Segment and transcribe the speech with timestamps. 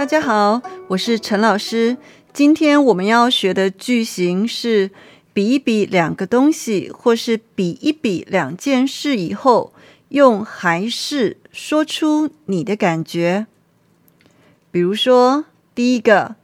[0.00, 1.98] 大家好，我是陈老师。
[2.32, 4.90] 今天我们要学的句型是
[5.34, 9.74] 比一比两个东西，或是比一比两件事以后，
[10.08, 13.46] 用还是说出你的感觉。
[14.70, 16.36] 比如说，第一个，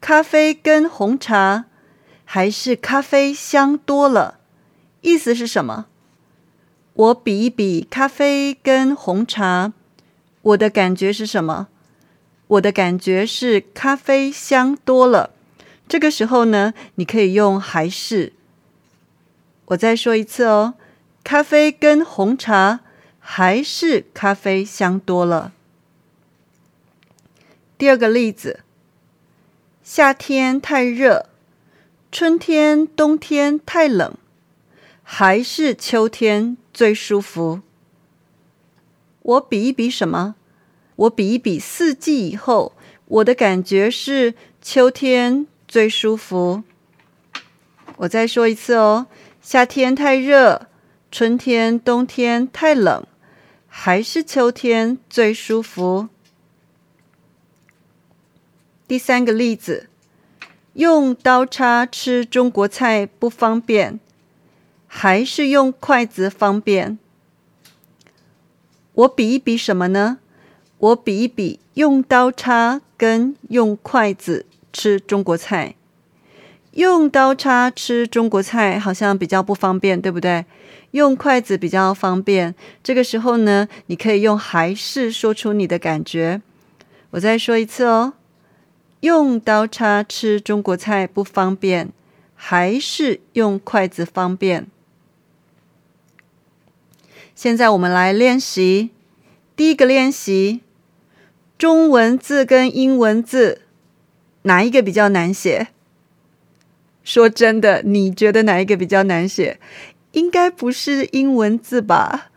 [0.00, 1.66] 咖啡跟红茶，
[2.24, 4.40] 还是咖啡香多了？
[5.02, 5.86] 意思是什么？
[6.94, 9.72] 我比一比咖啡跟红茶，
[10.42, 11.68] 我的感觉是什么？
[12.52, 15.30] 我的感觉是咖啡香多了。
[15.88, 18.34] 这个时候呢，你可以用还是。
[19.66, 20.74] 我再说一次哦，
[21.24, 22.80] 咖啡跟红茶
[23.18, 25.52] 还是咖啡香多了。
[27.78, 28.60] 第二个例子，
[29.82, 31.30] 夏天太热，
[32.10, 34.14] 春天、冬天太冷，
[35.02, 37.62] 还是秋天最舒服。
[39.22, 40.34] 我比一比什么？
[40.96, 42.72] 我比一比四季以后，
[43.06, 46.62] 我的感觉是秋天最舒服。
[47.96, 49.06] 我再说一次哦，
[49.40, 50.66] 夏天太热，
[51.10, 53.04] 春天、冬天太冷，
[53.66, 56.08] 还是秋天最舒服。
[58.86, 59.88] 第三个例子，
[60.74, 63.98] 用刀叉吃中国菜不方便，
[64.86, 66.98] 还是用筷子方便？
[68.92, 70.18] 我比一比什么呢？
[70.82, 75.76] 我比一比用刀叉跟用筷子吃中国菜。
[76.72, 80.44] 用刀叉吃中国菜好像比较不方便，对不对？
[80.90, 82.56] 用筷子比较方便。
[82.82, 86.42] 这个时候呢，你可以用还是说出你的感觉。
[87.10, 88.14] 我再说一次哦，
[89.02, 91.90] 用刀叉吃中国菜不方便，
[92.34, 94.66] 还是用筷子方便？
[97.36, 98.90] 现在我们来练习
[99.54, 100.62] 第一个练习。
[101.62, 103.60] 中文字跟英文字
[104.42, 105.68] 哪一个比较难写？
[107.04, 109.60] 说真的，你觉得哪一个比较难写？
[110.10, 112.32] 应该不是英文字吧？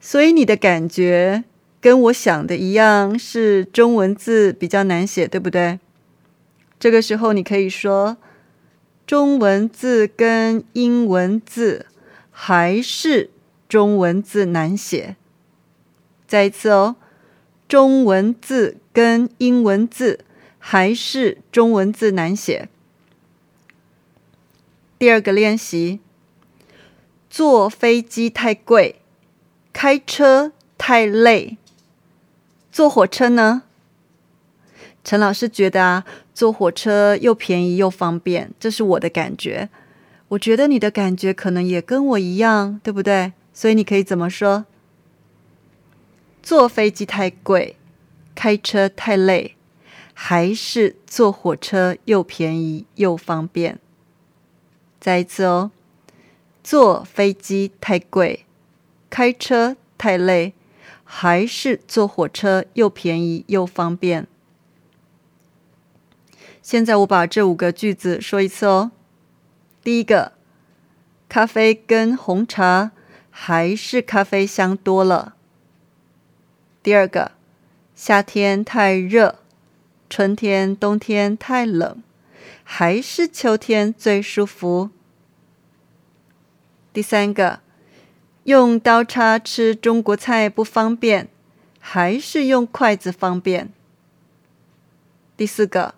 [0.00, 1.44] 所以你的感觉
[1.80, 5.78] 跟我想的一样，是中文字比较难写，对不对？
[6.80, 8.16] 这个时候你可以说，
[9.06, 11.86] 中文字跟英文字
[12.32, 13.30] 还是
[13.68, 15.14] 中文字难写。
[16.26, 16.96] 再一次哦。
[17.68, 20.20] 中文字跟英文字
[20.58, 22.68] 还是中文字难写。
[24.98, 26.00] 第二个练习：
[27.28, 28.96] 坐飞机太贵，
[29.72, 31.56] 开车太累。
[32.70, 33.62] 坐火车呢？
[35.02, 39.68] 陈老师觉得啊，坐火车又便宜又方便，这是我的感觉。
[40.28, 43.32] 我觉得你的感觉可能也跟我一样，对不对？
[43.52, 44.64] 所以你可以怎么说？
[46.44, 47.74] 坐飞机太贵，
[48.34, 49.56] 开车太累，
[50.12, 53.78] 还是坐火车又便宜又方便？
[55.00, 55.70] 再一次哦，
[56.62, 58.44] 坐飞机太贵，
[59.08, 60.52] 开车太累，
[61.02, 64.26] 还是坐火车又便宜又方便？
[66.60, 68.90] 现在我把这五个句子说一次哦。
[69.82, 70.32] 第一个，
[71.26, 72.90] 咖啡跟红茶
[73.30, 75.30] 还是咖啡香多了。
[76.84, 77.32] 第二个，
[77.94, 79.38] 夏天太热，
[80.10, 82.02] 春天、冬天太冷，
[82.62, 84.90] 还是秋天最舒服。
[86.92, 87.60] 第三个，
[88.42, 91.28] 用刀叉吃中国菜不方便，
[91.80, 93.72] 还是用筷子方便。
[95.38, 95.94] 第四个，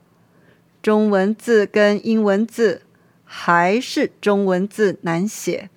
[0.81, 2.83] 中文字跟英文字
[3.25, 5.69] 还是中文字难写。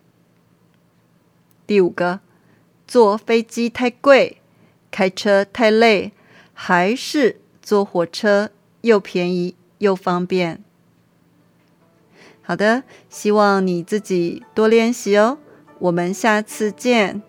[1.66, 2.20] 第五个，
[2.88, 4.38] 坐飞机太贵。
[4.99, 6.11] 开车太累，
[6.53, 8.49] 还是坐火车
[8.81, 10.61] 又便宜又方便？
[12.41, 15.37] 好的，希望你自己多练习哦。
[15.78, 17.22] 我们下次见。